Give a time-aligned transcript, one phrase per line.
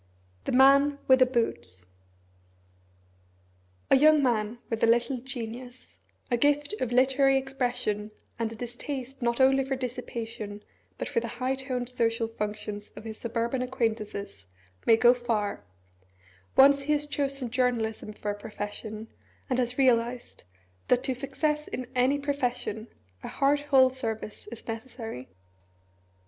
[0.45, 1.85] THE MAN WITH THE BOOTS
[3.91, 5.99] A YOUNG man with a little genius,
[6.31, 8.09] a gift of literary expression,
[8.39, 10.63] and a distaste not only for dissipation,
[10.97, 14.47] but for the high toned social functions of his suburban acquaintances,
[14.87, 15.63] may go far
[16.55, 19.07] once he has chosen journalism for a profession,
[19.51, 20.45] and has realised
[20.87, 22.87] that to success in any profession
[23.21, 25.29] a heart whole service is necessary.